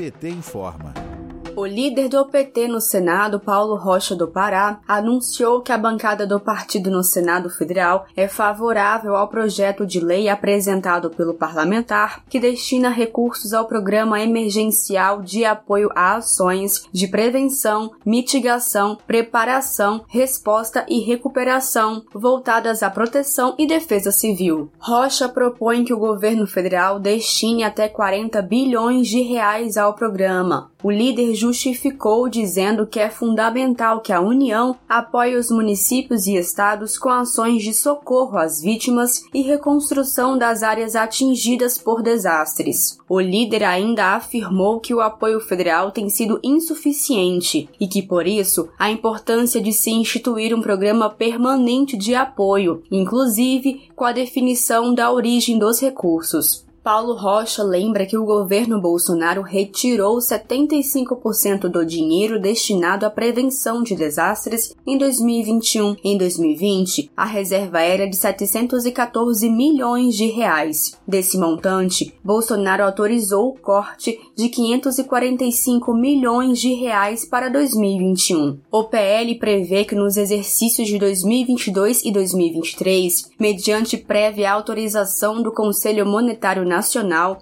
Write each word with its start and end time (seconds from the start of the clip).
PT 0.00 0.28
informa. 0.28 1.19
O 1.60 1.66
líder 1.66 2.08
do 2.08 2.24
PT 2.24 2.68
no 2.68 2.80
Senado, 2.80 3.38
Paulo 3.38 3.76
Rocha 3.76 4.16
do 4.16 4.26
Pará, 4.26 4.80
anunciou 4.88 5.60
que 5.60 5.70
a 5.70 5.76
bancada 5.76 6.26
do 6.26 6.40
partido 6.40 6.90
no 6.90 7.04
Senado 7.04 7.50
Federal 7.50 8.06
é 8.16 8.26
favorável 8.26 9.14
ao 9.14 9.28
projeto 9.28 9.84
de 9.84 10.00
lei 10.00 10.30
apresentado 10.30 11.10
pelo 11.10 11.34
parlamentar 11.34 12.24
que 12.30 12.40
destina 12.40 12.88
recursos 12.88 13.52
ao 13.52 13.66
Programa 13.66 14.18
Emergencial 14.22 15.20
de 15.20 15.44
Apoio 15.44 15.90
a 15.94 16.16
Ações 16.16 16.88
de 16.90 17.06
Prevenção, 17.06 17.90
Mitigação, 18.06 18.96
Preparação, 19.06 20.02
Resposta 20.08 20.86
e 20.88 21.00
Recuperação 21.00 22.02
voltadas 22.10 22.82
à 22.82 22.88
proteção 22.88 23.54
e 23.58 23.66
defesa 23.66 24.10
civil. 24.10 24.70
Rocha 24.78 25.28
propõe 25.28 25.84
que 25.84 25.92
o 25.92 25.98
governo 25.98 26.46
federal 26.46 26.98
destine 26.98 27.64
até 27.64 27.86
40 27.86 28.40
bilhões 28.40 29.08
de 29.08 29.20
reais 29.20 29.76
ao 29.76 29.92
programa. 29.92 30.70
O 30.82 30.90
líder 30.90 31.34
justificou 31.52 32.28
dizendo 32.28 32.86
que 32.86 33.00
é 33.00 33.10
fundamental 33.10 34.00
que 34.00 34.12
a 34.12 34.20
União 34.20 34.76
apoie 34.88 35.36
os 35.36 35.50
municípios 35.50 36.26
e 36.26 36.36
estados 36.36 36.96
com 36.96 37.08
ações 37.08 37.62
de 37.62 37.74
socorro 37.74 38.38
às 38.38 38.60
vítimas 38.60 39.22
e 39.34 39.42
reconstrução 39.42 40.38
das 40.38 40.62
áreas 40.62 40.94
atingidas 40.94 41.76
por 41.76 42.02
desastres. 42.02 42.98
O 43.08 43.20
líder 43.20 43.64
ainda 43.64 44.14
afirmou 44.14 44.80
que 44.80 44.94
o 44.94 45.00
apoio 45.00 45.40
federal 45.40 45.90
tem 45.90 46.08
sido 46.08 46.38
insuficiente 46.42 47.68
e 47.78 47.88
que, 47.88 48.02
por 48.02 48.26
isso, 48.26 48.68
a 48.78 48.90
importância 48.90 49.60
de 49.60 49.72
se 49.72 49.90
instituir 49.90 50.54
um 50.54 50.62
programa 50.62 51.10
permanente 51.10 51.96
de 51.96 52.14
apoio, 52.14 52.82
inclusive 52.90 53.90
com 53.96 54.04
a 54.04 54.12
definição 54.12 54.94
da 54.94 55.10
origem 55.10 55.58
dos 55.58 55.80
recursos. 55.80 56.69
Paulo 56.82 57.14
Rocha 57.14 57.62
lembra 57.62 58.06
que 58.06 58.16
o 58.16 58.24
governo 58.24 58.80
Bolsonaro 58.80 59.42
retirou 59.42 60.16
75% 60.16 61.68
do 61.68 61.84
dinheiro 61.84 62.40
destinado 62.40 63.04
à 63.04 63.10
prevenção 63.10 63.82
de 63.82 63.94
desastres 63.94 64.74
em 64.86 64.96
2021. 64.96 65.96
Em 66.02 66.16
2020, 66.16 67.10
a 67.14 67.26
reserva 67.26 67.82
era 67.82 68.08
de 68.08 68.16
714 68.16 69.50
milhões 69.50 70.16
de 70.16 70.26
reais. 70.28 70.98
Desse 71.06 71.36
montante, 71.36 72.14
Bolsonaro 72.24 72.82
autorizou 72.82 73.50
o 73.50 73.58
corte 73.58 74.18
de 74.34 74.48
545 74.48 75.92
milhões 75.92 76.58
de 76.58 76.72
reais 76.72 77.26
para 77.26 77.50
2021. 77.50 78.58
O 78.72 78.84
PL 78.84 79.34
prevê 79.38 79.84
que 79.84 79.94
nos 79.94 80.16
exercícios 80.16 80.88
de 80.88 80.98
2022 80.98 82.06
e 82.06 82.10
2023, 82.10 83.32
mediante 83.38 83.98
prévia 83.98 84.50
autorização 84.50 85.42
do 85.42 85.52
Conselho 85.52 86.06
Monetário 86.06 86.64
Nacional, 86.64 86.79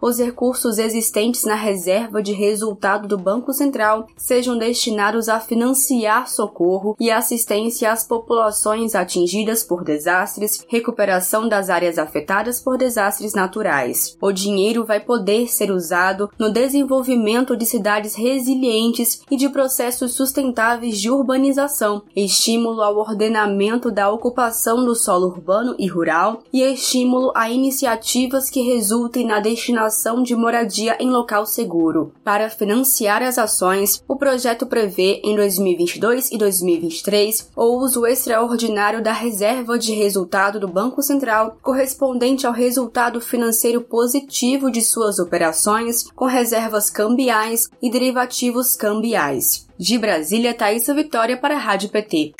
os 0.00 0.18
recursos 0.18 0.78
existentes 0.78 1.44
na 1.44 1.54
reserva 1.54 2.22
de 2.22 2.32
resultado 2.32 3.08
do 3.08 3.16
Banco 3.16 3.52
Central 3.52 4.06
sejam 4.16 4.58
destinados 4.58 5.28
a 5.28 5.40
financiar 5.40 6.28
socorro 6.28 6.96
e 7.00 7.10
assistência 7.10 7.90
às 7.90 8.04
populações 8.04 8.94
atingidas 8.94 9.62
por 9.62 9.84
desastres, 9.84 10.64
recuperação 10.68 11.48
das 11.48 11.70
áreas 11.70 11.98
afetadas 11.98 12.60
por 12.60 12.76
desastres 12.76 13.32
naturais. 13.32 14.16
O 14.20 14.32
dinheiro 14.32 14.84
vai 14.84 15.00
poder 15.00 15.48
ser 15.48 15.70
usado 15.70 16.30
no 16.38 16.52
desenvolvimento 16.52 17.56
de 17.56 17.64
cidades 17.64 18.14
resilientes 18.14 19.22
e 19.30 19.36
de 19.36 19.48
processos 19.48 20.14
sustentáveis 20.14 21.00
de 21.00 21.10
urbanização, 21.10 22.02
estímulo 22.14 22.82
ao 22.82 22.96
ordenamento 22.98 23.90
da 23.90 24.10
ocupação 24.10 24.84
do 24.84 24.94
solo 24.94 25.28
urbano 25.28 25.74
e 25.78 25.86
rural 25.86 26.42
e 26.52 26.62
estímulo 26.62 27.32
a 27.34 27.48
iniciativas 27.50 28.50
que 28.50 28.60
resultem 28.60 29.11
resultem 29.12 29.26
na 29.26 29.40
destinação 29.40 30.22
de 30.22 30.34
moradia 30.34 30.96
em 30.98 31.10
local 31.10 31.44
seguro. 31.44 32.12
Para 32.24 32.48
financiar 32.48 33.22
as 33.22 33.38
ações, 33.38 34.02
o 34.08 34.16
projeto 34.16 34.66
prevê, 34.66 35.20
em 35.22 35.36
2022 35.36 36.32
e 36.32 36.38
2023, 36.38 37.50
o 37.54 37.84
uso 37.84 38.06
extraordinário 38.06 39.02
da 39.02 39.12
reserva 39.12 39.78
de 39.78 39.92
resultado 39.92 40.58
do 40.58 40.66
Banco 40.66 41.02
Central, 41.02 41.58
correspondente 41.62 42.46
ao 42.46 42.52
resultado 42.52 43.20
financeiro 43.20 43.82
positivo 43.82 44.70
de 44.70 44.80
suas 44.80 45.18
operações, 45.18 46.10
com 46.14 46.24
reservas 46.24 46.88
cambiais 46.88 47.68
e 47.82 47.90
derivativos 47.90 48.74
cambiais. 48.74 49.68
De 49.78 49.98
Brasília, 49.98 50.54
Thaisa 50.54 50.94
Vitória 50.94 51.36
para 51.36 51.56
a 51.56 51.58
Rádio 51.58 51.90
PT. 51.90 52.32